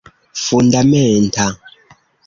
fundamenta 0.43 1.47